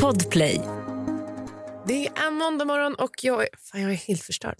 [0.00, 0.60] Podplay.
[1.86, 4.58] Det är måndag morgon och jag är, fan, jag är helt förstörd.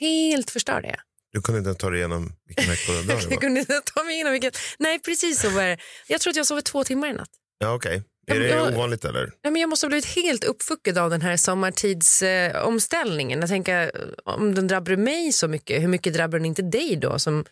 [0.00, 0.98] Helt förstörd är jag.
[1.32, 3.22] Du kunde inte ta dig igenom vilken vecka det var?
[3.30, 4.58] Jag kunde inte ta mig igenom vilket...
[4.78, 5.78] Nej, precis så var det.
[6.08, 7.28] Jag tror att jag sov två timmar i natt.
[7.58, 8.02] Ja, okej.
[8.26, 9.32] Ja, Är men det jag- ovanligt eller?
[9.42, 13.38] Nej, men jag måste ha blivit helt uppfuckad av den här sommartidsomställningen.
[13.38, 13.90] Eh, jag tänker,
[14.24, 17.44] om den drabbar mig så mycket, hur mycket drabbar den inte dig då som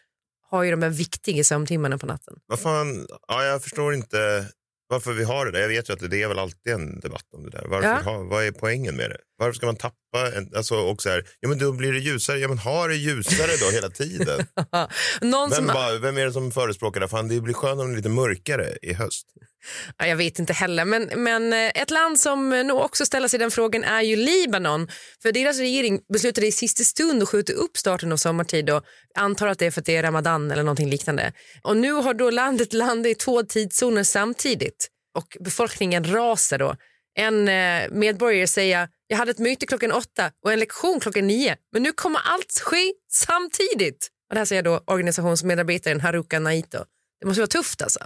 [0.50, 2.34] har ju de här viktiga sömntimmarna på natten?
[2.46, 4.46] Vad fan, ja, jag förstår inte
[4.94, 5.60] varför vi har det där.
[5.60, 7.64] Jag vet ju att det är väl alltid en debatt om det där.
[7.68, 8.00] Varför Ja.
[8.04, 9.16] ha, vad är poängen med det?
[9.38, 12.38] Varför ska man tappa en, alltså, och så här, ja men då blir det ljusare.
[12.38, 14.46] Ja men ha det ljusare då hela tiden.
[15.20, 17.08] Vem, som, bara, vem är det som förespråkar det?
[17.08, 19.26] Fan det blir skönare om det är lite mörkare i höst
[19.98, 23.38] ja, jag vet inte heller, men, men eh, ett land som nog också ställer sig
[23.38, 24.88] den frågan är ju Libanon.
[25.22, 29.46] För deras regering beslutade i sista stund att skjuta upp starten av sommartid och antar
[29.46, 31.32] att det är för att det är ramadan eller någonting liknande.
[31.62, 36.76] Och nu har då landet landat i två tidszoner samtidigt och befolkningen rasar då.
[37.18, 41.56] En eh, medborgare säger jag hade ett möte klockan åtta och en lektion klockan nio
[41.72, 44.08] men nu kommer allt ske samtidigt.
[44.28, 46.84] Och det här säger då organisationsmedarbetaren Haruka Naito.
[47.20, 48.00] Det måste vara tufft alltså.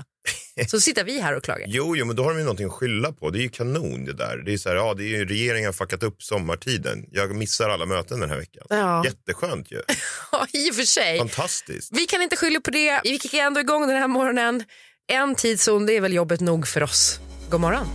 [0.68, 1.66] Så sitter vi här och klagar.
[1.68, 3.30] Jo, jo, men då har de ju någonting att skylla på.
[3.30, 4.42] Det är ju kanon det där.
[4.46, 7.04] Det är så här, ja, det är ju regeringen har fuckat upp sommartiden.
[7.12, 8.66] Jag missar alla möten den här veckan.
[8.68, 9.04] Ja.
[9.04, 9.82] Jätteskönt ju.
[10.32, 11.18] Ja, i och för sig.
[11.18, 11.92] Fantastiskt.
[11.92, 13.00] Vi kan inte skylla på det.
[13.04, 14.64] Vi kickar ändå igång den här morgonen.
[15.12, 17.20] En tidszon, det är väl jobbet nog för oss.
[17.50, 17.86] God morgon.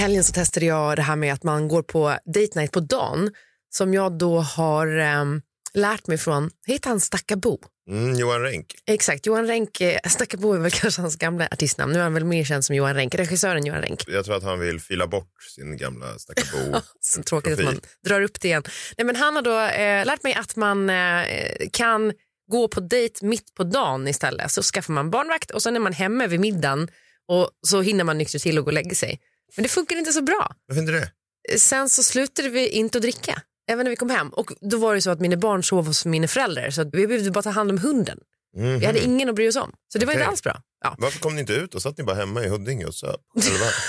[0.00, 3.30] Helgen så testade jag det här med att man går på date night på dagen
[3.70, 5.42] som jag då har ehm,
[5.74, 7.58] lärt mig från, heter han Stackabo?
[7.90, 8.66] Mm, Johan Renck.
[8.86, 12.24] Exakt, Johan Renck, eh, Stackabo är väl kanske hans gamla artistnamn, nu är han väl
[12.24, 14.04] mer känd som Johan Renck, regissören Johan Renck.
[14.06, 16.80] Jag tror att han vill fila bort sin gamla stackabo.
[17.00, 18.62] Så tråkigt att man drar upp det igen.
[18.98, 21.24] Nej, men han har då eh, lärt mig att man eh,
[21.72, 22.12] kan
[22.50, 24.50] gå på dejt mitt på dagen istället.
[24.50, 26.88] Så skaffar man barnvakt och sen är man hemma vid middagen
[27.28, 29.20] och så hinner man nyktra till och gå och lägga sig.
[29.56, 30.54] Men det funkar inte så bra.
[30.68, 31.10] Varför inte det?
[31.58, 34.28] Sen så slutade vi inte att dricka, även när vi kom hem.
[34.28, 37.06] Och då var det så att mina barn sov hos mina föräldrar så att vi
[37.06, 38.18] behövde bara ta hand om hunden.
[38.56, 39.72] Vi hade ingen att bry oss om.
[39.92, 40.62] Så det var inte alls bra.
[40.84, 40.96] Ja.
[40.98, 43.20] Varför kom ni inte ut och satt ni bara hemma i Huddinge och söp?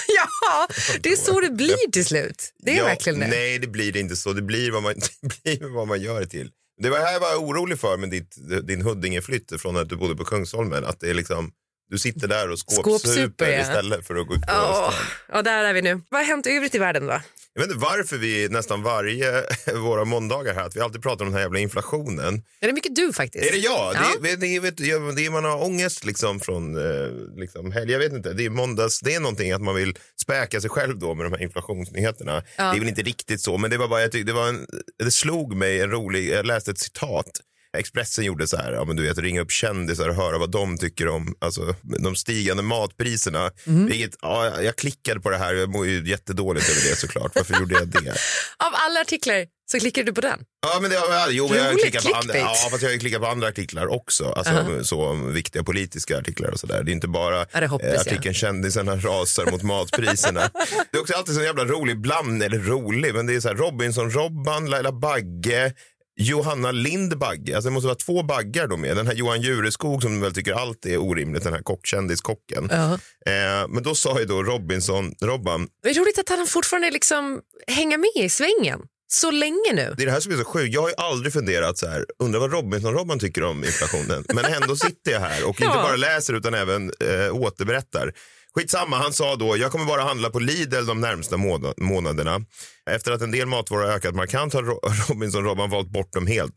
[0.07, 0.67] Ja,
[1.01, 2.53] det är så det blir till slut.
[2.59, 3.27] Det är Ja, verkligen det.
[3.27, 4.33] Nej, det blir det inte så.
[4.33, 6.51] Det blir vad man, det blir vad man gör det till.
[6.81, 10.15] Det var här jag var orolig för med ditt, din Huddingeflytt från att du bodde
[10.15, 10.85] på Kungsholmen.
[10.85, 11.51] Att det är liksom,
[11.91, 13.61] du sitter där och Skåpsuper, ja.
[13.61, 14.93] istället för att gå ut på stan.
[15.31, 16.01] ja, där är vi nu.
[16.09, 17.21] Vad har hänt i övrigt i världen då?
[17.53, 19.43] Jag vet inte varför vi nästan varje
[19.75, 22.43] våra måndagar här, att vi alltid pratar om den här jävla inflationen.
[22.61, 23.45] Är det mycket du faktiskt?
[23.45, 23.95] Är det jag?
[23.95, 24.01] Ja.
[24.21, 24.77] Det, är- det, vet,
[25.15, 27.91] det man har ångest liksom från eh, liksom helg.
[27.91, 28.33] Jag vet inte.
[28.33, 28.99] Det är måndags.
[28.99, 32.43] Det är någonting att man vill späka sig själv då med de här inflationsnyheterna.
[32.57, 32.63] Ja.
[32.63, 34.65] Det är väl inte riktigt så, men det var bara jag tyckte det var en,
[35.03, 36.29] det slog mig en rolig.
[36.29, 37.41] Jag läste ett citat.
[37.77, 40.77] Expressen gjorde så här, ja, men du vet, ringa upp kändisar och höra vad de
[40.77, 43.51] tycker om alltså, de stigande matpriserna.
[43.63, 43.85] Mhm.
[43.85, 47.31] Vilket, ja, jag klickade på det här, jag mår ju jättedåligt över det såklart.
[47.35, 47.99] Varför gjorde jag det?
[48.57, 50.39] Av alla artiklar så klickar du på den.
[50.67, 52.97] Ja, men det har jo, men jag har klickat på andra, ja, fast jag har
[52.97, 54.25] klickat på andra artiklar också.
[54.25, 56.83] Alltså, så om viktiga politiska artiklar och sådär.
[56.83, 57.95] Det är inte bara Ja, eh, jag.
[57.95, 60.39] artikeln kändisarna rasar mot matpriserna.
[60.91, 63.55] det är också alltid så jävla rolig bland, eller rolig, men det är så här
[63.55, 65.73] Robinson-Robban, Laila Bagge,
[66.19, 67.55] Johanna Lind Bagge.
[67.55, 68.97] Alltså det måste vara två baggar då med.
[68.97, 72.67] Den här Johan Jureskog som väl tycker allt är orimligt, den här kockkändis-kocken.
[72.71, 72.93] Ja.
[73.31, 77.97] Eh, men då sa ju då Robinson-Robban, Det är roligt att han fortfarande liksom hänger
[77.97, 78.79] med i svängen
[79.13, 79.93] så länge nu.
[79.97, 80.73] Det är det här som är så sjukt.
[80.73, 84.25] Jag har ju aldrig funderat så här, undrar vad Robinson-Robban tycker om inflationen.
[84.33, 85.83] Men ändå sitter jag här och inte Ja.
[85.83, 88.13] bara läser utan även eh, återberättar.
[88.55, 92.41] Skitsamma, han sa då, jag kommer bara handla på Lidl de närmsta måna- månaderna.
[92.89, 94.79] Efter att en del matvaror har ökat markant har Ro-
[95.09, 96.53] Robinson-Robban valt bort dem helt.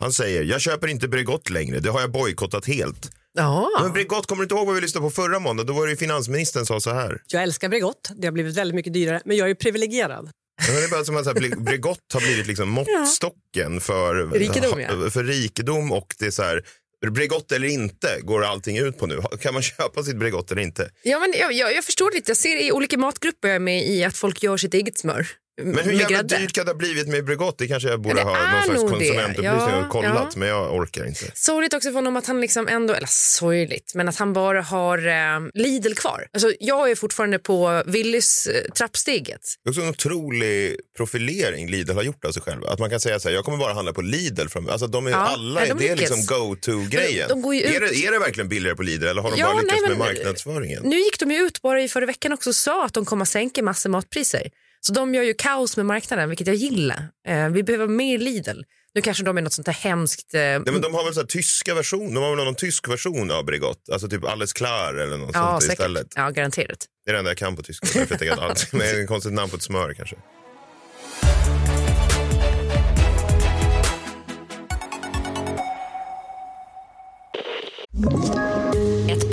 [0.00, 3.10] Han säger, jag köper inte Bregott längre, det har jag bojkottat helt.
[3.32, 3.68] Ja.
[3.82, 5.66] Men Bregott, kommer du inte ihåg vad vi lyssnade på förra måndagen?
[5.66, 7.22] Då var det ju finansministern som sa så här.
[7.26, 8.10] Jag älskar Bregott.
[8.16, 10.30] Det har blivit väldigt mycket dyrare, men jag är privilegierad.
[10.66, 11.34] Men det är bara som att
[11.64, 15.10] Bregott har blivit liksom måttstocken för Rikedom, ja.
[15.10, 16.62] för rikedom och det är så här
[17.06, 19.22] Bregott eller inte går allting ut på nu.
[19.40, 20.90] Kan man köpa sitt Bregott eller inte?
[21.02, 22.30] Ja, men jag, jag, jag förstår lite.
[22.30, 25.26] Jag ser i olika matgrupper jag är med i att folk gör sitt eget smör.
[25.62, 27.58] Men hur med jävla dyrt kan det ha blivit med Bregott?
[27.58, 30.30] Det kanske jag borde det ha är någon slags konsumentupplysning Ja, och kollat, ja.
[30.36, 31.24] men jag orkar inte.
[31.34, 34.98] Sorgligt också för honom att han liksom ändå, eller sorgligt, men att han bara har
[35.08, 36.26] eh, Lidl kvar.
[36.32, 39.40] Alltså, jag är fortfarande på Willys eh, trappsteget.
[39.64, 42.68] Det är också en otrolig profilering Lidl har gjort av sig själva.
[42.70, 44.48] Att man kan säga så här, jag kommer bara handla på Lidl.
[44.48, 47.28] Från, alltså de är Ja, alla, nej, de det är liksom go-to-grejen.
[47.28, 49.80] De- är, det, är det verkligen billigare på Lidl eller har de Ja, bara lyckats
[49.80, 50.82] nej, med men- marknadsföringen?
[50.84, 53.22] Nu gick de ju ut bara i förra veckan också och sa att de kommer
[53.22, 54.50] att sänka massor matpriser.
[54.80, 57.08] Så de gör ju kaos med marknaden, vilket jag gillar.
[57.28, 58.60] Eh, vi behöver mer Lidl.
[58.94, 60.34] Nu kanske de är något sånt där hemskt...
[60.34, 62.88] Eh, Nej, men de har väl så här tyska version, de har väl någon tysk
[62.88, 65.78] version av Bregott, alltså typ Alles klar eller något ja, sånt säkert.
[65.78, 66.06] istället.
[66.14, 66.86] Ja, garanterat.
[67.04, 69.08] Det är det enda jag kan på tyska, därför jag tänker att det är ett
[69.08, 70.16] konstigt namn på ett smör kanske.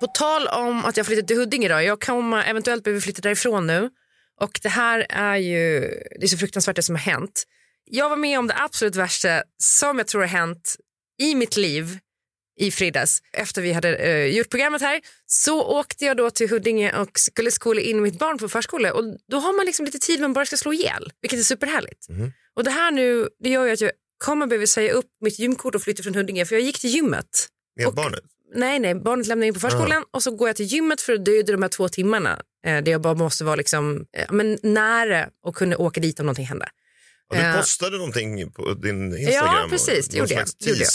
[0.00, 3.66] På tal om att jag flyttat till Huddinge då, jag kommer eventuellt behöva flytta därifrån
[3.66, 3.90] nu.
[4.40, 5.80] Och det här är ju,
[6.20, 7.44] det är så fruktansvärt det som har hänt.
[7.90, 10.76] Jag var med om det absolut värsta som jag tror har hänt
[11.22, 11.98] i mitt liv
[12.60, 13.22] i fredags.
[13.32, 17.50] Efter vi hade eh, gjort programmet här så åkte jag då till Huddinge och skulle
[17.50, 18.92] skola in mitt barn på förskola.
[18.92, 22.06] Och då har man liksom lite tid man bara ska slå ihjäl, vilket är superhärligt.
[22.56, 23.90] Och det här nu, det gör ju att jag
[24.24, 27.48] kommer behöva säga upp mitt gymkort och flytta från Huddinge för jag gick till gymmet.
[27.76, 28.24] Med Och- barnet.
[28.54, 31.24] Nej, nej, barnet lämnar in på förskolan och så går jag till gymmet för att
[31.24, 32.42] döda de här två timmarna.
[32.66, 36.26] Eh, där jag bara måste vara liksom, eh, men nära och kunna åka dit om
[36.26, 36.68] någonting händer.
[37.30, 37.56] Och du Eh.
[37.56, 39.46] postade någonting på din Instagram.
[39.62, 40.88] Ja, precis, det gjorde jag, det gjorde jag.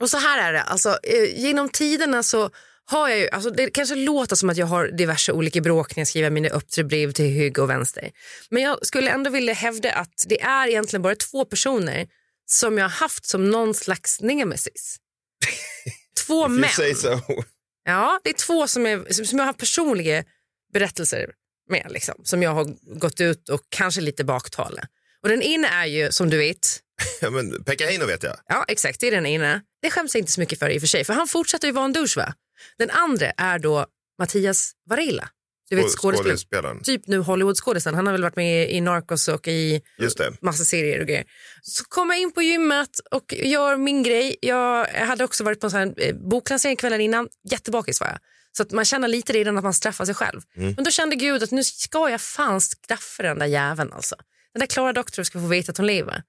[0.00, 2.50] Och så här är det, alltså, eh, genom tiderna så
[2.88, 6.00] har jag ju, alltså, det kanske låter som att jag har diverse olika bråk när
[6.00, 8.10] jag skriver mina öppna brev till höger och vänster.
[8.50, 12.06] Men jag skulle ändå vilja hävda att det är egentligen bara två personer
[12.46, 14.96] som jag har haft som någon slags nemesis.
[16.26, 16.70] Två män.
[16.94, 17.20] so.
[17.84, 20.24] Ja, det är två som, är, som som jag har personliga
[20.72, 21.30] berättelser
[21.70, 24.82] med, liksom, som jag har gått ut och kanske lite baktale.
[25.22, 26.80] Och den ena är ju, som du vet,
[27.20, 28.36] Ja, men Pekka Heino vet jag.
[28.48, 29.62] ja exakt, det är den ena.
[29.82, 31.72] Det skäms jag inte så mycket för i och för sig, för han fortsätter ju
[31.72, 32.34] vara en douche va?
[32.78, 33.86] Den andra är då
[34.18, 35.28] Mattias Varela.
[35.68, 36.82] Du vet Skå- skådespelaren.
[36.82, 37.94] Typ nu Hollywoodskådisen.
[37.94, 40.32] Han har väl varit med i Narcos och i Just det.
[40.40, 41.24] massa serier och grejer.
[41.62, 44.36] Så kom jag in på gymmet och gör min grej.
[44.40, 47.28] Jag hade också varit på en sån eh, boklansering kvällen innan.
[47.50, 48.18] Jättebakis var jag.
[48.56, 50.40] Så att man känner lite redan att man straffar sig själv.
[50.54, 54.16] Men då kände Gud att nu ska jag fan straffa den där jäveln alltså.
[54.52, 56.22] Den där Klara Doktor ska få veta att hon lever.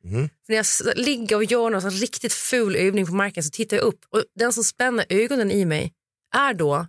[0.46, 3.78] För när jag ligger och gör någon sån riktigt ful övning på marken så tittar
[3.78, 5.94] jag upp och den som spänner ögonen i mig
[6.36, 6.88] är då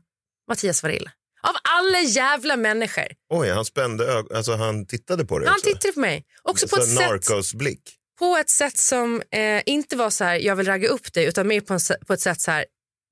[0.48, 1.10] Mattias Varela.
[1.42, 3.04] Av alla jävla människor.
[3.30, 5.66] Oj, han spände ög- alltså han tittade på det Han också.
[5.66, 6.24] tittade på mig.
[6.42, 7.82] Också på Så ett sätt Narcos-blick.
[8.18, 11.46] på ett sätt som eh, inte var så här, jag vill ragga upp dig, utan
[11.48, 12.64] mer på, en, på ett sätt så här,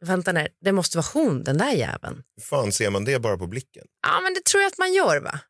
[0.05, 2.23] vänta nu, det måste vara hon, den där jäveln.
[2.37, 3.85] Hur fan ser man det bara på blicken?
[4.07, 5.41] Ja, men det tror jag att man gör va?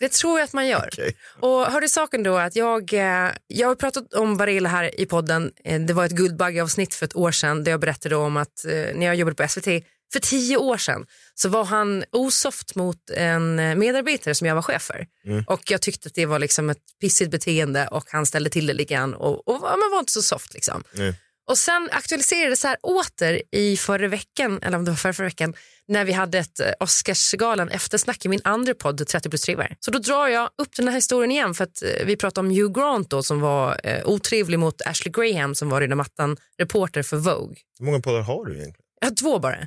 [0.00, 0.88] Det tror jag att man gör.
[0.92, 1.16] Okej.
[1.40, 5.52] Och hörde saken då att jag, eh, jag har pratat om Varela här i podden.
[5.64, 8.72] Eh, det var ett Guldbaggeavsnitt för ett år sedan där jag berättade om att eh,
[8.72, 9.66] när jag jobbade på SVT
[10.12, 14.62] för tio år sedan så var han osoft mot en eh, medarbetare som jag var
[14.62, 15.06] chef för.
[15.46, 18.72] Och jag tyckte att det var liksom ett pissigt beteende och han ställde till det
[18.72, 20.84] lite grann och, och man var inte så soft liksom.
[20.92, 21.14] Nej.
[21.48, 25.26] Och sen aktualiserades det här åter i förra veckan, eller om det var förra, förra
[25.26, 25.54] veckan,
[25.88, 29.76] när vi hade ett eh, Oscarsgalan eftersnack i min andra podd 30 plus trivar.
[29.80, 32.54] Så då drar jag upp den här historien igen för att eh, vi pratade om
[32.54, 37.02] Hugh Grant då som var eh, otrevlig mot Ashley Graham som var röda mattan reporter
[37.02, 37.56] för Vogue.
[37.78, 38.84] Hur många poddar har du egentligen?
[39.00, 39.56] Jag har två bara.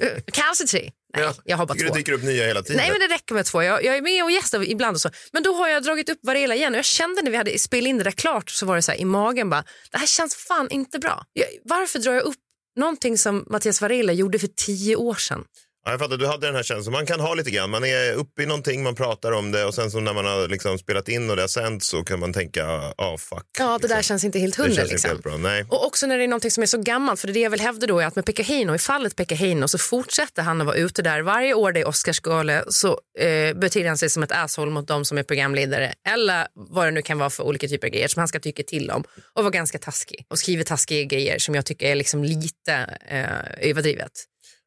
[0.00, 0.90] Eh, Kanske tre.
[1.14, 1.84] Nej, Ja, jag har bara två.
[1.84, 2.76] Det dyker upp nya hela tiden.
[2.76, 3.62] Nej men det räcker med två.
[3.62, 5.10] Jag, jag är med och gästar ibland och så.
[5.32, 7.88] Men då har jag dragit upp Varela igen och jag kände när vi hade spelat
[7.88, 10.34] in det där klart så var det så här i magen bara, det här känns
[10.34, 11.24] fan inte bra.
[11.32, 12.36] Jag, varför drar jag upp
[12.76, 15.44] någonting som Mattias Varela gjorde för tio år sedan?
[15.84, 16.92] Ja, jag fattar, du hade den här känslan.
[16.92, 17.70] Man kan ha lite grann.
[17.70, 20.48] Man är uppe i någonting, man pratar om det och sen så när man har
[20.48, 23.46] liksom spelat in och det har sänts så kan man tänka, ah fuck.
[23.58, 24.02] Ja, det där liksom.
[24.02, 24.84] känns inte helt hundra.
[24.84, 25.10] Liksom.
[25.10, 25.32] helt bra.
[25.68, 27.50] Och också när det är någonting som är så gammalt, för det är det jag
[27.50, 30.60] vill hävda då är att med Pekka Heino, i fallet Pekka Heino så fortsätter han
[30.60, 31.20] att vara ute där.
[31.22, 35.04] Varje år det är Oscarsgala så eh, beter han sig som ett asshole mot de
[35.04, 38.20] som är programledare eller vad det nu kan vara för olika typer av grejer som
[38.20, 41.66] han ska tycka till om och vara ganska taskig och skriver taskiga grejer som jag
[41.66, 44.12] tycker är liksom lite eh, överdrivet.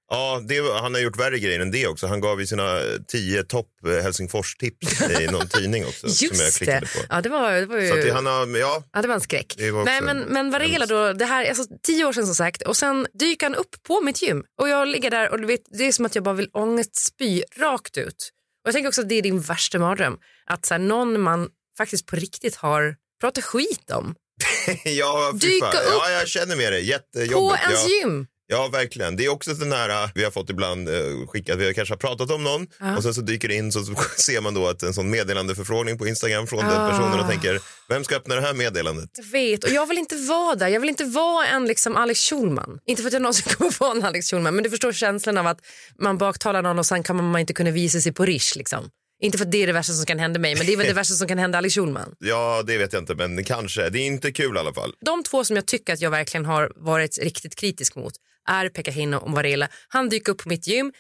[0.09, 2.07] Ja, det, han har gjort värre grejer än det också.
[2.07, 6.09] Han gav ju sina eh, tio topp eh, Helsingfors-tips i någon tidning också.
[6.09, 6.85] som jag Just klickade det.
[7.00, 7.05] på.
[7.09, 7.88] Ja, det var, det var ju...
[7.89, 9.53] Så att det, han har, ja, Ja, det var en skräck.
[9.57, 12.25] Det var också Nej, men, en- men Varela då, det här, alltså, tio år sedan
[12.25, 15.39] som sagt och sen dyker han upp på mitt gym och jag ligger där och
[15.41, 18.29] du vet, det är som att jag bara vill ångestspy rakt ut.
[18.63, 20.17] Och jag tänker också att det är din värsta mardröm,
[20.50, 24.15] att så här, någon man faktiskt på riktigt har pratat skit om
[24.85, 25.75] ja, fy Dyka fan.
[25.75, 26.81] upp ja, jag känner med dig.
[26.81, 27.63] på Jättejobbigt.
[27.63, 27.95] ens ja.
[28.01, 28.27] gym.
[28.47, 29.15] Ja, verkligen.
[29.15, 31.59] Det är också den här vi har fått ibland uh, skickat.
[31.59, 33.95] Vi har kanske har pratat om någon och sen så dyker det in så, så
[34.17, 37.59] ser man då att en sån meddelandeförfrågning på Instagram från den personen och tänker
[37.89, 39.09] vem ska öppna det här meddelandet?
[39.17, 40.67] Jag vet och jag vill inte vara där.
[40.67, 42.79] Jag vill inte vara en liksom Alex Schulman.
[42.85, 45.47] Inte för att jag någonsin kommer vara en Alex Schulman men du förstår känslan av
[45.47, 45.59] att
[46.01, 48.89] man baktalar någon och sen kan man inte kunna visa sig på Rish liksom.
[49.21, 50.87] Inte för att det är det värsta som kan hända mig men det är väl
[50.87, 52.15] det värsta som kan hända Alex Schulman.
[52.19, 53.89] Ja, det vet jag inte, men kanske.
[53.89, 54.93] Det är inte kul i alla fall.
[55.05, 58.13] De två som jag tycker att jag verkligen har varit riktigt kritisk mot
[58.47, 59.67] är Pekka Hinno Varela.
[59.87, 60.93] Han dyker upp på mitt gym.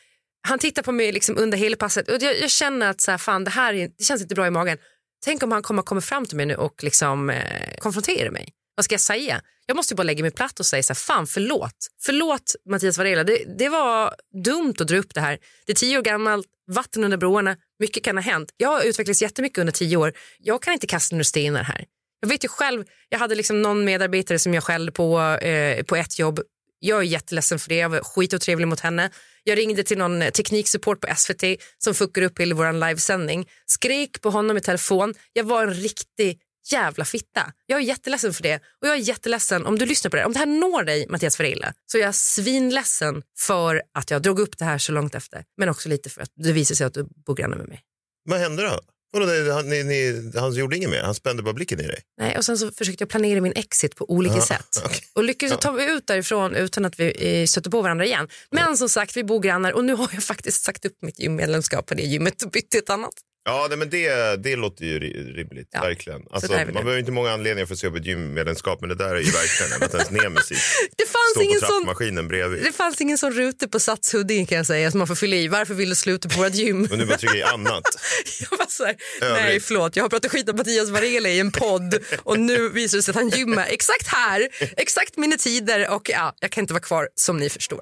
[0.47, 3.17] Han tittar på mig liksom under hela passet och jag, jag känner att så här,
[3.17, 4.77] fan, det här är, det känns inte bra i magen.
[5.25, 8.53] Tänk om han kommer kommer fram till mig nu och liksom, eh, konfronterar mig.
[8.75, 9.41] Vad ska jag säga?
[9.65, 11.87] Jag måste bara lägga mig platt och säga så här, fan förlåt.
[12.01, 15.37] Förlåt Mattias Varela, det, det var dumt att dra upp det här.
[15.65, 18.51] Det är tio år gammalt, vatten under broarna, mycket kan ha hänt.
[18.57, 20.13] Jag har utvecklats jättemycket under tio år.
[20.39, 21.85] Jag kan inte kasta några stenar här.
[22.19, 25.95] Jag vet ju själv, jag hade liksom någon medarbetare som jag skällde på eh, på
[25.95, 26.39] ett jobb.
[26.85, 29.09] Jag är jätteledsen för det, jag var skitotrevlig mot henne.
[29.43, 31.43] Jag ringde till någon tekniksupport på SVT
[31.77, 33.49] som fuckade upp hela vår livesändning.
[33.65, 35.13] Skrek på honom i telefon.
[35.33, 36.39] Jag var en riktig
[36.71, 37.51] jävla fitta.
[37.65, 38.55] Jag är jätteledsen för det.
[38.55, 40.25] Och jag är jätteledsen om du lyssnar på det.
[40.25, 44.39] Om det här når dig, Mattias Varela, så är jag svinledsen för att jag drog
[44.39, 45.43] upp det här så långt efter.
[45.57, 47.81] Men också lite för att det visar sig att du bor granne med mig.
[48.29, 48.79] Vad hände då?
[49.19, 51.01] Vadå, han, ni, ni, han gjorde inget mer?
[51.01, 51.99] Han spände bara blicken i dig?
[52.21, 54.81] Nej, och sen så försökte jag planera min exit på olika sätt.
[54.85, 54.99] okej.
[55.13, 58.27] Och lyckades ta mig ut därifrån utan att vi eh, stötte på varandra igen.
[58.51, 61.85] Men som sagt, vi bor grannar och nu har jag faktiskt sagt upp mitt gymmedlemskap
[61.85, 63.13] på det gymmet och bytt till ett annat.
[63.47, 65.69] Ja, nej, men det, det låter ju ri- rimligt.
[65.71, 66.21] Ja, Verkligen.
[66.31, 69.15] Alltså, man behöver inte många anledningar för att se upp ett gymmedlemskap, men det där
[69.15, 72.63] är ju verkligen att ens nemesis Det fanns, ingen på sån, trappmaskinen bredvid.
[72.63, 75.35] det fanns ingen sån rute på Sats Huddinge kan jag säga som man får fylla
[75.35, 75.47] i.
[75.47, 76.87] Varför vill du sluta på vårt gym?
[76.91, 77.83] Och nu bara trycka i annat.
[78.51, 81.51] Jag var så här, nej förlåt, jag har pratat skit om Mattias Varela i en
[81.51, 84.47] podd och nu visar det sig att han gymmar exakt här,
[84.77, 87.81] exakt mina tider och ja, jag kan inte vara kvar som ni förstår.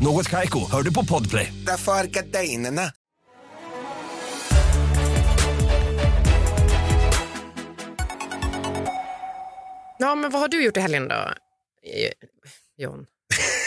[0.00, 1.52] Något Kaiko, hör du på Podplay.
[1.66, 2.90] Därför är gardinerna.
[9.98, 11.14] Ja, men vad har du gjort i helgen då,
[11.86, 12.12] Eh,
[12.78, 13.06] John?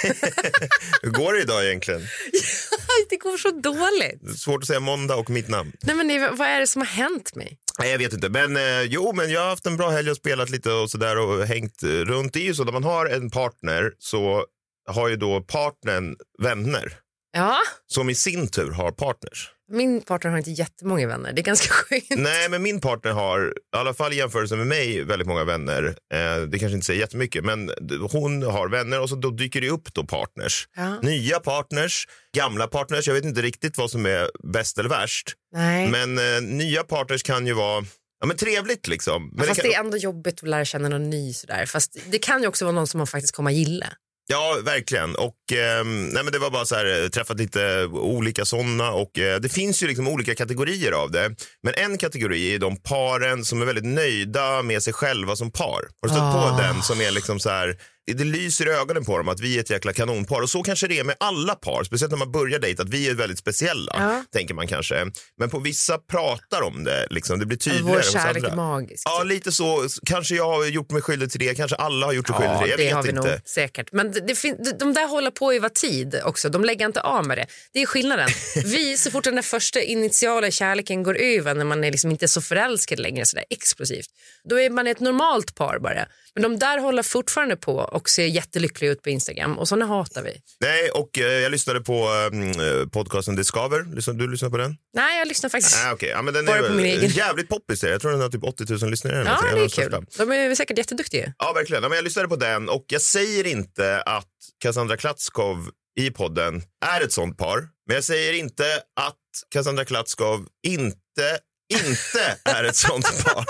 [1.01, 2.01] Hur går det idag egentligen?
[3.09, 4.39] Det går så dåligt.
[4.39, 5.71] Svårt att säga måndag och mitt namn.
[5.81, 7.57] Nej, men vad är det som har hänt mig?
[7.79, 8.29] Nej, jag vet inte.
[8.29, 11.17] Men eh, jo, men jag har haft en bra helg och spelat lite och sådär
[11.17, 12.33] och hängt eh, runt.
[12.33, 14.45] Det är ju så när man har en partner så
[14.87, 16.93] har ju då partnern vänner
[17.31, 19.51] Ja, som i sin tur har partners.
[19.71, 21.33] min partner har inte jättemånga vänner.
[21.33, 22.03] Det är ganska skönt.
[22.09, 25.85] Nej, men min partner har, i alla fall i jämförelse med mig, väldigt många vänner.
[26.13, 27.71] Eh, det kanske inte säger jättemycket, men
[28.11, 30.67] hon har vänner och så då dyker det upp då partners.
[30.75, 30.99] Ja.
[31.01, 33.07] Nya partners, gamla partners.
[33.07, 35.33] Jag vet inte riktigt vad som är bäst eller värst.
[35.55, 35.91] Nej.
[35.91, 37.85] Men eh, nya partners kan ju vara
[38.19, 39.29] ja, men trevligt liksom.
[39.33, 41.65] Men Fast kan, det är ändå jobbigt att lära känna någon ny sådär.
[41.65, 43.87] Fast det kan ju också vara någon som man faktiskt kommer att gilla.
[44.29, 45.15] Ja, verkligen.
[45.15, 49.19] Och, ehm, nej, men det var bara så här, eh, träffat lite olika sådana och
[49.19, 51.35] eh, det finns ju liksom olika kategorier av det.
[51.63, 55.81] Men en kategori är de paren som är väldigt nöjda med sig själva som par.
[56.01, 57.75] Har du stött på den som är liksom så här,
[58.13, 60.87] det lyser i ögonen på dem att vi är ett jäkla kanonpar och så kanske
[60.87, 63.91] det är med alla par, speciellt när man börjar dejta, att vi är väldigt speciella,
[63.97, 64.23] Ja.
[64.33, 65.05] tänker man kanske.
[65.39, 69.03] Men på vissa pratar om det, liksom, det blir tydligare Vår kärlek är magisk.
[69.05, 69.87] Ja, lite så.
[70.05, 72.67] Kanske jag har gjort mig skyldig till det, kanske alla har gjort sig skyldig till
[72.67, 72.69] det.
[72.69, 73.21] Jag det har vi inte.
[73.21, 73.91] nog säkert.
[73.91, 76.49] Men det, det de- där håller på över tid också.
[76.49, 77.45] De lägger inte av med det.
[77.73, 78.29] Det är skillnaden.
[78.65, 82.27] Vi, så fort den där första initiala kärleken går över när man är liksom inte
[82.27, 84.07] så förälskad längre sådär explosivt,
[84.49, 86.07] då är man ett normalt par bara.
[86.37, 90.23] Men de där håller fortfarande på och ser jättelyckliga ut på Instagram och såna hatar
[90.23, 90.41] vi.
[90.61, 93.95] Nej, och eh, jag lyssnade på eh, podcasten Discover.
[93.95, 94.75] Lyssnade, du lyssnade på den?
[94.93, 95.77] Nej, jag lyssnar faktiskt.
[95.85, 96.09] Ah, okay.
[96.09, 97.09] ja, men den Bara är på min egen.
[97.09, 97.83] jävligt poppis.
[97.83, 99.23] Jag tror den har typ 80 000 lyssnare.
[99.25, 99.69] Ja, det är kul.
[99.69, 100.01] största.
[100.17, 101.33] De är säkert jätteduktiga.
[101.37, 101.83] Ja, verkligen.
[101.83, 104.27] Ja, men jag lyssnade på den och jag säger inte att
[104.59, 107.67] Cassandra Klatskov i podden är ett sånt par.
[107.87, 108.63] Men jag säger inte
[108.99, 109.15] att
[109.53, 111.37] Cassandra Klatskov inte
[111.69, 113.45] inte är ett sånt par.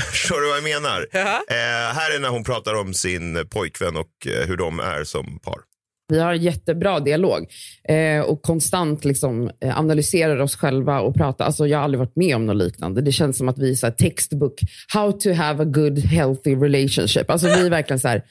[0.00, 1.06] Förstår du vad jag menar?
[1.12, 1.42] Ja.
[1.50, 5.38] Eh, här är när hon pratar om sin pojkvän och eh, hur de är som
[5.38, 5.60] par.
[6.10, 7.46] Vi har en jättebra dialog
[7.88, 11.44] eh, och konstant liksom, eh, analyserar oss själva och pratar.
[11.44, 13.00] Alltså, jag har aldrig varit med om något liknande.
[13.00, 16.54] Det känns som att vi är så här, textbook, how to have a good healthy
[16.54, 17.30] relationship.
[17.30, 18.22] Alltså, vi är verkligen så här,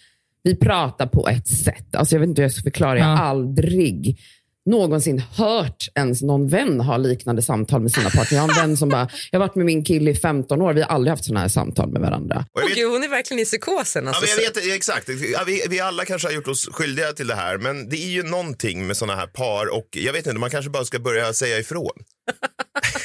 [0.44, 1.96] vi pratar på ett sätt.
[1.96, 2.98] Alltså, jag vet inte hur jag ska förklara.
[2.98, 4.20] Jag har aldrig
[4.66, 8.38] någonsin hört ens någon vän ha liknande samtal med sina partner.
[8.38, 10.74] Jag har en vän som bara, jag har varit med min kille i 15 år,
[10.74, 12.46] vi har aldrig haft sådana här samtal med varandra.
[12.68, 14.04] Vet- gud, hon är verkligen i psykosen.
[14.04, 14.22] Ja, Alltså.
[14.38, 15.10] men jag vet, ja, exakt.
[15.34, 18.10] Ja, vi, vi alla kanske har gjort oss skyldiga till det här, men det är
[18.10, 21.34] ju någonting med såna här par och jag vet inte, man kanske bara ska börja
[21.34, 21.92] säga ifrån.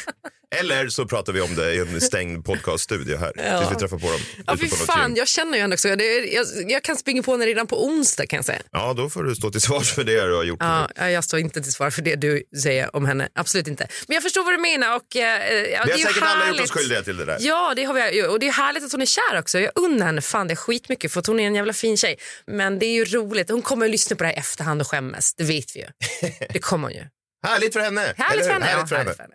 [0.61, 4.06] Eller så pratar vi om det i en stängd podcaststudio här tills vi träffar på
[4.11, 4.20] dem.
[4.46, 5.88] Ja, fy fan, jag känner ju henne också.
[5.88, 8.58] Är, jag, jag kan springa på henne redan på onsdag kan jag säga.
[8.70, 10.58] Ja, då får du stå till svars för det du har gjort.
[10.61, 13.28] Ja, ja, jag står inte till svar för det du säger om henne.
[13.34, 13.88] Absolut inte.
[14.08, 14.96] Men jag förstår vad du menar.
[14.96, 16.62] Och, eh, ja, Vi det har är säkert alla gjort härligt.
[16.62, 17.37] oss skyldiga till det där.
[17.40, 18.26] Ja, det har vi.
[18.26, 19.58] Och det är härligt att hon är kär också.
[19.61, 22.16] Jag unnar henne fan det är skitmycket för hon är en jävla fin tjej.
[22.46, 23.50] Men det är ju roligt.
[23.50, 25.34] Hon kommer att lyssna på det här i efterhand och skämmas.
[25.34, 25.87] Det vet vi ju.
[26.52, 27.04] Det kommer hon ju.
[27.46, 28.14] Härligt för henne!
[28.16, 28.64] Härligt för henne.
[28.64, 29.04] Härligt ja, för henne.
[29.04, 29.34] härligt för henne.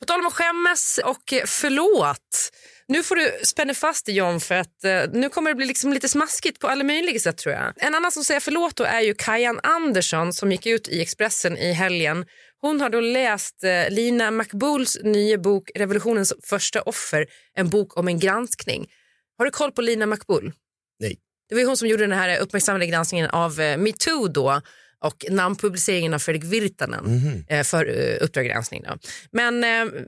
[0.00, 2.50] På tal om att skämmas och förlåt.
[2.88, 5.92] Nu får du spänna fast dig John för att eh, nu kommer det bli liksom
[5.92, 7.72] lite smaskigt på alla möjliga sätt tror jag.
[7.76, 11.58] En annan som säger förlåt då är ju Kajan Andersson som gick ut i Expressen
[11.58, 12.26] i helgen.
[12.60, 18.08] Hon har då läst eh, Lina McBools nya bok Revolutionens första offer, en bok om
[18.08, 18.86] en granskning.
[19.38, 20.52] Har du koll på Lina McBool?
[21.00, 21.18] Nej.
[21.48, 24.60] Det var hon som gjorde den här uppmärksammade granskningen av eh, metoo då
[25.04, 28.82] och namnpubliceringen av Fredrik Virtanen eh, för eh, Uppdrag granskning.
[28.82, 28.98] Då.
[29.30, 30.00] Men eh,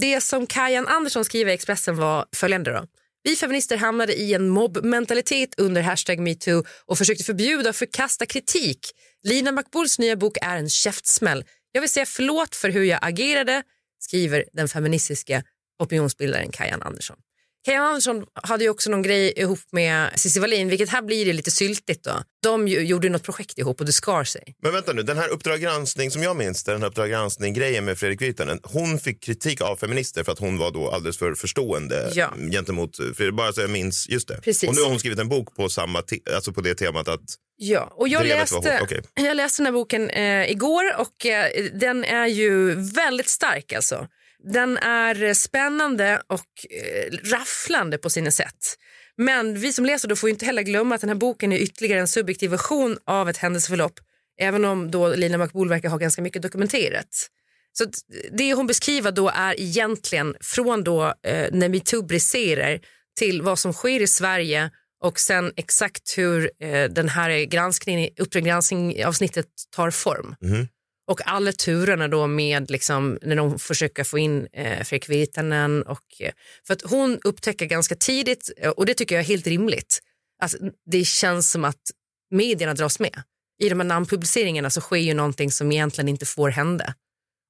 [0.00, 2.72] det som Kajan Andersson skriver i Expressen var följande.
[2.72, 2.86] Då.
[3.22, 8.78] Vi feminister hamnade i en mobbmentalitet under hashtag metoo och försökte förbjuda och förkasta kritik.
[9.22, 11.44] Lina McBools nya bok är en käftsmäll.
[11.72, 13.62] Jag vill säga förlåt för hur jag agerade,
[13.98, 15.42] skriver den feministiska
[15.78, 17.16] opinionsbildaren Kajan Andersson.
[17.64, 21.32] Kajan Andersson hade ju också någon grej ihop med Cissi Wallin, vilket här blir det
[21.32, 22.22] lite syltigt då.
[22.42, 24.54] De gjorde något projekt ihop och det skar sig.
[24.62, 27.98] Men vänta nu, den här Uppdrag granskning som jag minns den här Uppdrag granskning-grejen med
[27.98, 32.10] Fredrik Virtanen, hon fick kritik av feminister för att hon var då alldeles för förstående
[32.14, 32.34] Ja.
[32.52, 34.40] gentemot Fredrik, bara så jag minns, just det.
[34.42, 34.68] Precis.
[34.68, 36.02] Och nu har hon skrivit en bok på, samma
[36.34, 37.20] alltså på det temat att
[37.62, 39.02] Ja, och jag läste, okej.
[39.14, 44.06] jag läste den här boken eh, igår och eh, den är ju väldigt stark alltså.
[44.44, 48.76] Den är spännande och eh, rafflande på sina sätt.
[49.16, 51.58] Men vi som läser då får ju inte heller glömma att den här boken är
[51.58, 54.00] ytterligare en subjektiv version av ett händelseförlopp.
[54.40, 57.30] Även om då Lina McBool verkar ha ganska mycket dokumenterat.
[57.72, 57.90] Så eh,
[58.32, 62.80] det hon beskriver då är egentligen från då eh, när metoo briserar
[63.18, 64.70] till vad som sker i Sverige
[65.02, 70.34] och sen exakt hur eh, den här granskningen, Uppdrag granskning avsnittet tar form.
[70.40, 70.68] Mm-hmm.
[71.10, 75.82] Och alla turerna då med liksom, när de försöker få in eh, Fredrik Virtanen.
[75.82, 76.32] Och, eh,
[76.66, 79.98] för att hon upptäcker ganska tidigt, eh, och det tycker jag är helt rimligt,
[80.42, 80.54] att
[80.90, 81.82] det känns som att
[82.30, 83.22] medierna dras med.
[83.62, 86.94] I de här namnpubliceringarna så sker ju någonting som egentligen inte får hända.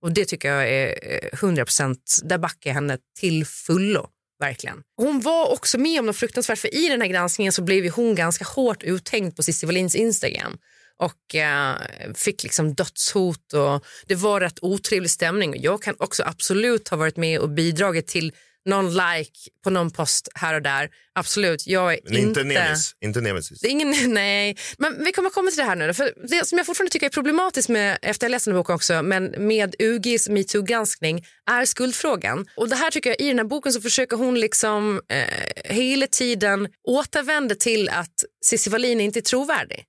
[0.03, 4.09] Och det tycker jag är eh, 100 procent, där backar jag henne till fullo.
[4.41, 4.83] Verkligen.
[4.97, 7.91] Hon var också med om något fruktansvärt för i den här granskningen så blev ju
[7.91, 10.59] hon ganska hårt uthängd på Cissi Wallins Instagram
[11.01, 11.77] och eh,
[12.15, 15.55] fick liksom dödshot och det var rätt otrevlig stämning.
[15.63, 18.33] Jag kan också absolut ha varit med och bidragit till
[18.65, 20.91] någon like på någon post här och där.
[21.15, 22.95] Absolut, jag är men inte nemis.
[23.01, 23.65] Inte nemesis.
[23.65, 25.95] ingen, nej, men vi kommer komma till det här nu.
[25.95, 28.75] För det som jag fortfarande tycker är problematiskt med, efter jag läst den här boken
[28.75, 32.47] också, men med UGs metoo-granskning är skuldfrågan.
[32.57, 36.07] Och det här tycker jag, i den här boken så försöker hon liksom eh, hela
[36.07, 39.85] tiden återvända till att Cissi Wallin inte är trovärdig.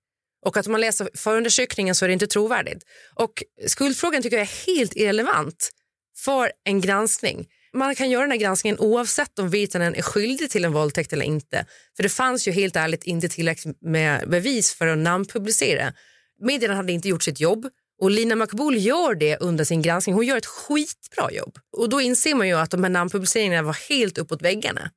[0.46, 2.84] Och att man läser förundersökningen så är det inte trovärdigt.
[3.16, 5.70] Och skuldfrågan tycker jag är helt irrelevant
[6.18, 7.48] för en granskning.
[7.74, 11.26] Man kan göra den här granskningen oavsett om Virtanen är skyldig till en våldtäkt eller
[11.26, 11.66] inte.
[11.96, 15.94] För det fanns ju helt ärligt inte tillräckligt med bevis för att namnpublicera.
[16.42, 17.70] Medierna hade inte gjort sitt jobb
[18.02, 20.16] och Lina Makbul gör det under sin granskning.
[20.16, 21.58] Hon gör ett skitbra jobb.
[21.78, 24.92] Och då inser man ju att de här namnpubliceringarna var helt uppåt väggarna.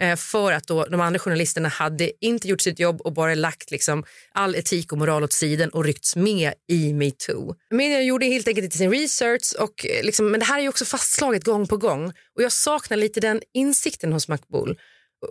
[0.00, 3.70] Eh, För att då de andra journalisterna hade inte gjort sitt jobb och bara lagt
[3.70, 7.54] liksom all etik och moral åt sidan och ryckts med i metoo.
[7.70, 10.68] Media gjorde helt enkelt inte sin research, och eh, liksom, men det här är ju
[10.68, 12.06] också fastslaget gång på gång.
[12.36, 14.78] Och jag saknar lite den insikten hos McBool.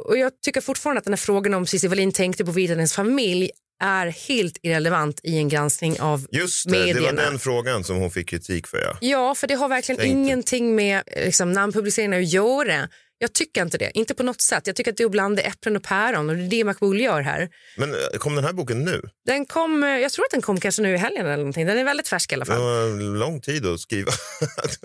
[0.07, 3.49] Och jag tycker fortfarande att den här frågan om Cissi Wallin tänkte på Virtanens familj
[3.83, 7.21] är helt irrelevant i en granskning av Just det, det medierna.
[7.21, 8.77] var den frågan som hon fick kritik för.
[8.81, 8.97] Ja.
[9.01, 10.17] Ja, för det har verkligen Tänkte.
[10.17, 12.89] ingenting med liksom, namnpubliceringen att göra.
[13.17, 14.67] Jag tycker inte det, inte på något sätt.
[14.67, 17.01] Jag tycker att det är att blanda äpplen och päron och det är det Makbul
[17.01, 17.49] gör här.
[17.77, 19.01] Men eh, kom den här boken nu?
[19.25, 21.65] Den kom, eh, jag tror att den kom kanske nu i helgen eller någonting.
[21.65, 22.99] Den är väldigt färsk i alla Det fall.
[22.99, 24.11] lång tid att skriva.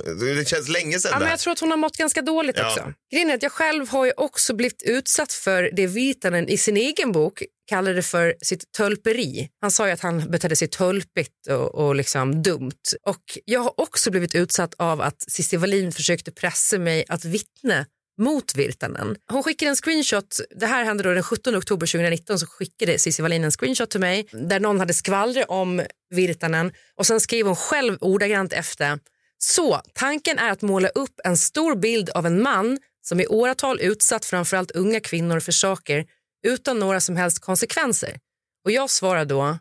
[0.37, 2.67] det känns länge sedan Ja, men jag tror att hon har mått ganska dåligt Ja.
[2.67, 2.93] också.
[3.13, 6.77] Grejen är att jag själv har ju också blivit utsatt för det Virtanen i sin
[6.77, 9.49] egen bok kallade för sitt tölperi.
[9.61, 12.71] Han sa ju att han betedde sig tölpigt och, och liksom dumt.
[13.07, 17.87] Och jag har också blivit utsatt av att Cissi Wallin försökte pressa mig att vittna
[18.19, 19.17] mot Virtanen.
[19.31, 23.23] Hon skickade en screenshot, det här hände då den 17 oktober 2019 så skickade Cissi
[23.23, 27.57] Wallin en screenshot till mig där någon hade skvallrat om Virtanen och sen skrev hon
[27.57, 28.99] själv ordagrant efter
[29.39, 33.81] så tanken är att måla upp en stor bild av en man som i åratal
[33.81, 36.07] utsatt framförallt unga kvinnor för saker
[36.47, 38.19] utan några som helst konsekvenser.
[38.65, 39.59] Och jag svarar då,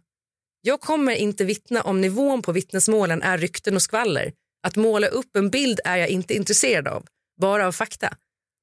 [0.62, 4.34] jag kommer inte vittna om nivån på vittnesmålen är rykten och skvaller.
[4.64, 7.06] Att måla upp en bild är jag inte intresserad av,
[7.42, 8.18] bara av fakta.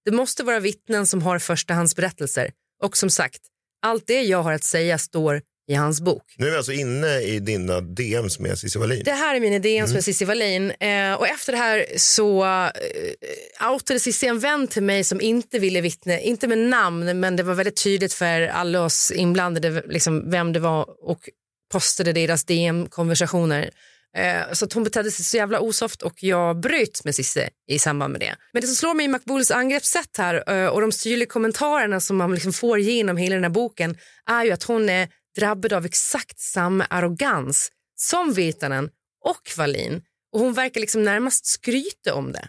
[0.05, 2.51] Det måste vara vittnen som har förstahandsberättelser.
[2.83, 3.41] Och som sagt,
[3.83, 6.35] allt det jag har att säga står i hans bok.
[6.37, 9.03] Nu är vi alltså inne i dina DMs med Cissi Wallin.
[9.05, 13.71] Det här är mina DMs med Cissi Wallin eh, och efter det här så eh,
[13.71, 17.43] outade Cissi en vän till mig som inte ville vittna, inte med namn men det
[17.43, 21.29] var väldigt tydligt för alla oss inblandade liksom, vem det var och
[21.73, 23.71] postade deras DM-konversationer.
[24.17, 27.79] Eh, så att hon betedde sig så jävla osoft och jag bröt med Cissi i
[27.79, 28.37] samband med det.
[28.53, 32.17] Men det som slår mig i Makbuls angreppssätt här eh, och de styrliga kommentarerna som
[32.17, 33.97] man liksom får genom hela den här boken
[34.31, 38.91] är ju att hon är drabbad av exakt samma arrogans som Virtanen
[39.25, 42.49] och Wallin och hon verkar liksom närmast skryta om det.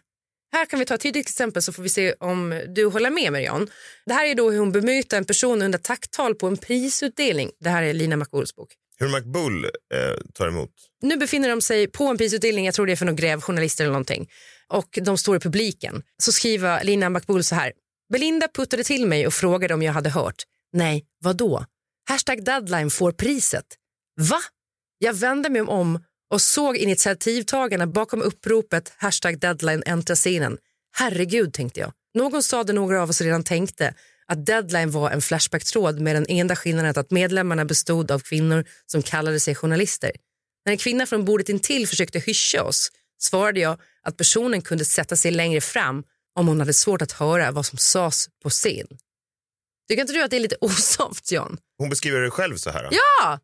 [0.51, 3.31] Här kan vi ta ett tydligt exempel så får vi se om du håller med
[3.31, 3.49] mig
[4.05, 7.51] Det här är då hur hon bemöter en person under tacktal på en prisutdelning.
[7.59, 8.73] Det här är Lina Makbuls bok.
[8.97, 9.69] Hur McBull eh,
[10.33, 10.71] tar emot.
[11.01, 13.91] Nu befinner de sig på en prisutdelning, jag tror det är för någon grävjournalister eller
[13.91, 14.29] någonting.
[14.67, 16.03] Och de står i publiken.
[16.17, 17.71] Så skriver Lina McBull så här.
[18.13, 20.43] Belinda puttade till mig och frågade om jag hade hört.
[20.73, 21.65] Nej, vad då?
[22.09, 23.65] Hashtag deadline får priset.
[24.21, 24.39] Va?
[24.97, 30.57] Jag vände mig om och såg initiativtagarna bakom uppropet hashtag deadline äntra scenen.
[30.97, 31.91] Herregud, tänkte jag.
[32.13, 33.93] Någon sa det några av oss redan tänkte
[34.27, 39.03] att deadline var en Flashback-tråd med den enda skillnaden att medlemmarna bestod av kvinnor som
[39.03, 40.11] kallade sig journalister.
[40.65, 45.15] När en kvinna från bordet intill försökte hyscha oss svarade jag att personen kunde sätta
[45.15, 46.03] sig längre fram
[46.35, 48.87] om hon hade svårt att höra vad som sades på scen.
[49.87, 51.57] Tycker inte du att det är lite osoft, John?
[51.77, 52.89] Hon beskriver det själv så här.
[52.91, 53.39] Ja!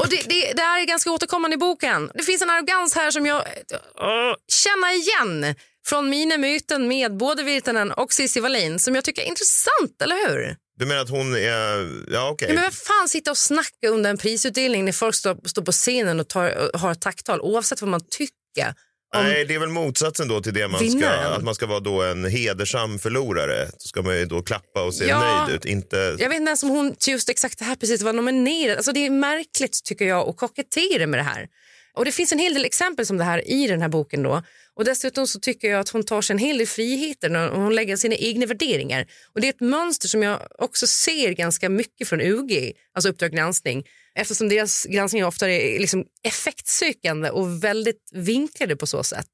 [0.00, 2.10] Och det, det, det här är ganska återkommande i boken.
[2.14, 5.54] Det finns en arrogans här som jag uh, känner igen
[5.86, 10.28] från mina möten med både Virtanen och Cissi Wallin som jag tycker är intressant, eller
[10.28, 10.56] hur?
[10.78, 11.88] Du menar att hon är...
[12.12, 12.48] Ja, okej.
[12.48, 15.72] Ja, men vem fan sitter och snackar under en prisutdelning när folk står, står på
[15.72, 18.74] scenen och tar, och har ett tacktal oavsett vad man tycker?
[19.14, 22.02] Nej, det är väl motsatsen då till det man ska, att man ska vara då
[22.02, 23.64] en hedersam förlorare.
[23.64, 25.44] Då ska man ju då klappa och se Ja.
[25.46, 25.64] nöjd ut.
[25.64, 25.96] Inte...
[25.96, 28.76] Jag vet inte ens om hon just exakt det här precis var nominerad.
[28.76, 31.46] Alltså det är märkligt tycker jag att kokettera med det här.
[31.94, 34.42] Och det finns en hel del exempel som det här i den här boken då.
[34.74, 37.74] Och dessutom så tycker jag att hon tar sig en hel del friheter när hon
[37.74, 39.06] lägger sina egna värderingar.
[39.34, 43.32] Och det är ett mönster som jag också ser ganska mycket från UG, alltså Uppdrag
[43.32, 43.84] granskning.
[44.14, 49.30] Eftersom deras granskningar ofta är liksom effektsökande och väldigt vinklade på så sätt.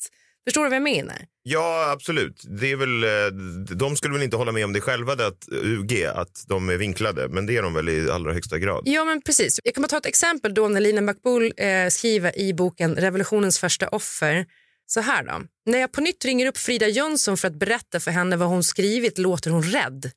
[0.48, 1.16] Förstår du vad jag menar?
[1.42, 2.42] Ja, absolut.
[2.60, 5.48] Det är väl, eh, de skulle väl inte hålla med om det själva, det att
[5.52, 7.28] UG, att de är vinklade.
[7.28, 8.82] Men det är de väl i allra högsta grad.
[8.86, 9.60] Ja, men precis.
[9.64, 13.58] Jag kan bara ta ett exempel då när Lina Makbul eh, skriver i boken Revolutionens
[13.58, 14.46] första offer.
[14.86, 15.42] Så här då.
[15.66, 18.64] När jag på nytt ringer upp Frida Jönsson för att berätta för henne vad hon
[18.64, 20.10] skrivit låter hon rädd.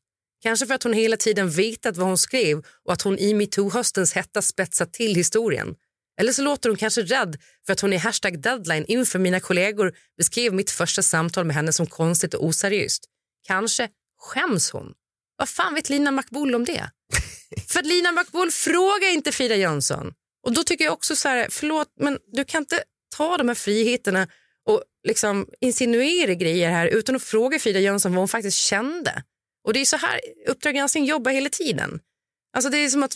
[0.43, 4.15] Kanske för att hon hela tiden vetat vad hon skrev och att hon i metoo-höstens
[4.15, 5.75] hetta spetsat till historien.
[6.19, 9.93] Eller så låter hon kanske rädd för att hon i hashtag deadline inför mina kollegor
[10.17, 13.05] beskrev mitt första samtal med henne som konstigt och oseriöst.
[13.47, 14.93] Kanske skäms hon.
[15.37, 16.89] Vad fan vet Lina Makbul om det?
[17.67, 20.13] För Lina Makbul frågar inte Frida Jönsson.
[20.43, 22.83] Och då tycker jag också så här, förlåt men du kan inte
[23.15, 24.27] ta de här friheterna
[24.65, 29.23] och liksom insinuera grejer här utan att fråga Frida Jönsson vad hon faktiskt kände.
[29.63, 31.99] Och det är så här Uppdrag granskning jobbar hela tiden.
[32.53, 33.15] Alltså det är som att,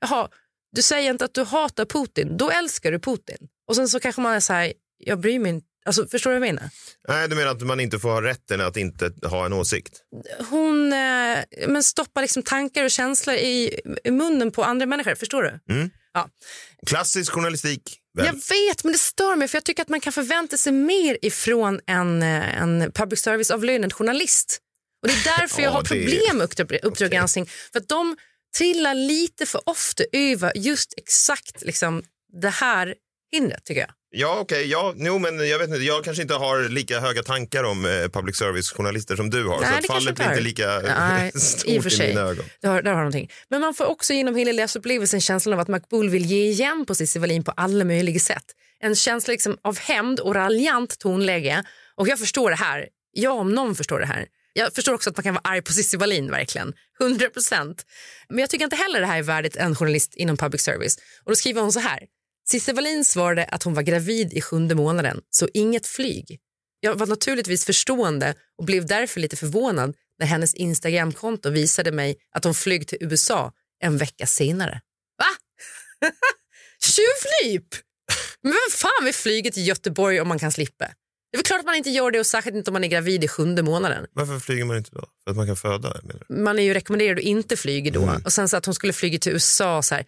[0.00, 0.28] jaha,
[0.72, 3.36] du säger inte att du hatar Putin, då älskar du Putin.
[3.68, 5.66] Och sen så kanske man är så här, jag bryr mig inte.
[5.84, 6.70] Alltså, förstår du vad jag menar?
[7.08, 10.00] Nej, du menar att man inte får ha rätten att inte ha en åsikt?
[10.50, 15.14] Hon eh, men stoppar liksom tankar och känslor i, i munnen på andra människor.
[15.14, 15.60] Förstår du?
[16.14, 16.28] Ja.
[16.86, 17.96] Klassisk journalistik.
[18.14, 18.26] Väl?
[18.26, 21.18] Jag vet, men det stör mig för jag tycker att man kan förvänta sig mer
[21.22, 24.58] ifrån en, eh, en public service-avlönad journalist.
[25.02, 27.46] Och det är därför jag Ja, har problem med Uppdrag Uppdrag granskning.
[27.72, 28.16] För att de
[28.58, 32.02] trillar lite för ofta över just exakt liksom,
[32.42, 32.94] det här
[33.32, 33.90] hindret tycker jag.
[34.12, 34.66] Ja, okej.
[34.66, 35.80] ja, jo, men jag vet inte.
[35.80, 39.60] Jag kanske inte har lika höga tankar om eh, public service-journalister som du har.
[39.60, 42.08] Nej, så det att fallet blir inte lika Nej, stort i och för i sig.
[42.08, 42.44] mina ögon.
[42.60, 43.30] Det har, där har någonting.
[43.48, 46.94] Men man får också genom hela läsupplevelsen känslan av att Makbul vill ge igen på
[46.94, 48.44] Cissi Wallin på alla möjliga sätt.
[48.80, 51.64] En känsla liksom av hämnd och raljant tonläge.
[51.96, 52.88] Och jag förstår det här.
[53.12, 54.26] Jag om någon förstår det här.
[54.52, 56.74] Jag förstår också att man kan vara arg på Cissi Wallin, verkligen.
[57.00, 57.86] 100 procent.
[58.28, 60.96] Men jag tycker inte heller det här är värdigt en journalist inom public service.
[61.24, 62.00] Och då skriver hon så här.
[62.48, 66.40] Cissi Wallin svarade att hon var gravid i sjunde månaden, så inget flyg.
[66.80, 72.44] Jag var naturligtvis förstående och blev därför lite förvånad när hennes Instagramkonto visade mig att
[72.44, 74.80] hon flög till USA en vecka senare.
[75.18, 75.26] Va?
[76.82, 77.66] Tjuvnyp!
[78.42, 80.86] Men vem fan vill flyga till Göteborg om man kan slippa?
[81.30, 82.88] Det är väl klart att man inte gör det och särskilt inte om man är
[82.88, 84.06] gravid i sjunde månaden.
[84.12, 85.04] Varför flyger man inte då?
[85.24, 85.96] För att man kan föda?
[86.28, 88.14] Man är ju rekommenderad att inte flyga då.
[88.24, 90.04] Och sen så att hon skulle flyga till USA så här.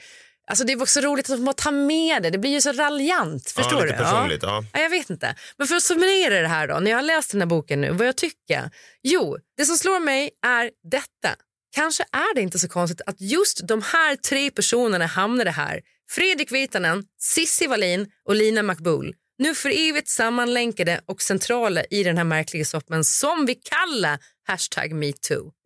[0.47, 2.31] Alltså det var också roligt att hon bara ta med det.
[2.31, 3.51] Det blir ju så raljant.
[3.51, 4.03] Förstår lite du?
[4.05, 4.65] personligt, ja.
[4.73, 5.37] Ja, jag vet inte.
[5.59, 7.91] Men för att summera det här då, när jag har läst den här boken nu,
[7.91, 8.71] vad jag tycker?
[9.03, 11.37] Jo, det som slår mig är detta.
[11.75, 15.81] Kanske är det inte så konstigt att just de här tre personerna hamnade här.
[16.11, 19.15] Fredrik Virtanen, Sissi Wallin och Lina Makbul.
[19.43, 24.93] Nu för evigt sammanlänkade och centrala i den här märkliga soppen som vi kallar hashtag
[24.93, 25.53] metoo.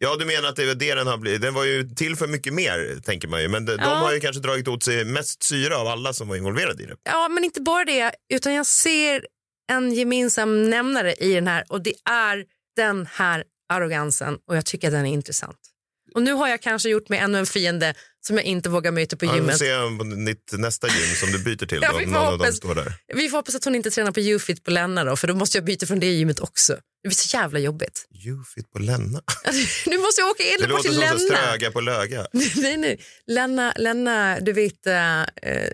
[0.00, 1.40] Ja, du menar att det är det den har blivit.
[1.42, 3.48] Den var ju till för mycket mer, tänker man ju.
[3.48, 3.94] Men de, de Ja.
[3.94, 6.96] har ju kanske dragit åt sig mest syra av alla som var involverade i det.
[7.04, 9.26] Ja, men inte bara det, utan jag ser
[9.72, 12.44] en gemensam nämnare i den här och det är
[12.76, 15.58] den här arrogansen och jag tycker att den är intressant.
[16.14, 17.94] Och nu har jag kanske gjort mig ännu en fiende
[18.26, 20.06] som jag inte vågar möta på Ja, vi får gymmet.
[20.18, 21.78] se ditt nästa gym som du byter till.
[21.82, 22.56] Ja, vi får någon av dem hoppas.
[22.56, 22.94] står där.
[23.14, 25.56] Vi får hoppas att hon inte tränar på Ufit på Länna då, för då måste
[25.58, 26.72] jag byta från det gymmet också.
[27.02, 28.06] Det blir så jävla jobbigt.
[28.26, 29.22] Ufit på Länna.
[29.86, 31.18] Nu måste jag åka Det ända bort låter till som Länna.
[31.18, 32.26] ströga på löga.
[32.54, 33.00] nej, nej.
[33.26, 35.22] Länna, Länna, du vet, äh,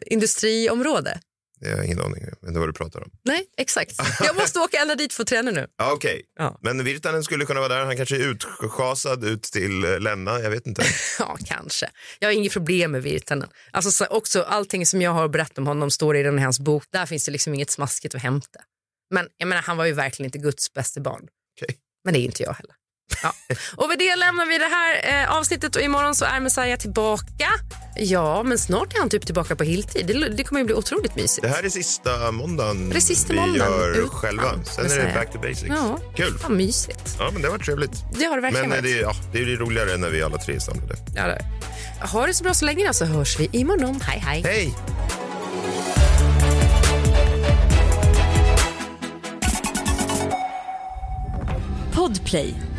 [0.06, 1.20] industriområde.
[1.60, 3.10] Jag har ingen aning om vad du pratar om.
[3.24, 3.92] Nej, exakt.
[4.24, 5.66] Jag måste åka ända dit för att träna nu.
[5.78, 6.58] Ja, Okej, Ja.
[6.62, 7.84] men Virtanen skulle kunna vara där.
[7.84, 10.40] Han kanske är utschasad ut till eh, Länna.
[10.40, 10.82] Jag vet inte.
[11.18, 11.90] Ja, kanske.
[12.18, 13.48] Jag har inget problem med Virtanen.
[13.70, 16.84] Alltså, så också, allting som jag har berättat om honom står i den hans bok.
[16.92, 18.60] Där finns det liksom inget smaskigt att hämta.
[19.10, 21.28] Men jag menar, han var ju verkligen inte Guds bästa barn.
[21.62, 21.76] Okej.
[22.04, 22.74] Men det är inte jag heller.
[23.22, 23.32] Ja.
[23.76, 27.48] Och med det lämnar vi det här eh, avsnittet och imorgon så är Messiah tillbaka.
[27.96, 30.06] Ja, men snart är han typ tillbaka på heltid.
[30.06, 31.42] Det, det kommer ju bli otroligt mysigt.
[31.42, 34.42] Det här är sista måndagen Det är sista vi måndagen gör utan själva.
[34.64, 35.14] Sen är det Messiah.
[35.14, 35.66] back to basics.
[35.68, 36.38] Ja, Kul.
[36.42, 37.16] Vad mysigt.
[37.18, 38.04] Ja, men det var trevligt.
[38.18, 38.94] Det har det verkligen Men eh, varit.
[38.94, 40.96] det, ja, det är ju roligare när vi alla tre är samlade.
[41.16, 41.44] Ja, det.
[42.06, 44.00] Ha det så bra så länge så hörs vi imorgon.
[44.00, 44.42] Hej, hej.
[44.42, 44.74] Hej!
[51.94, 52.54] Podplay,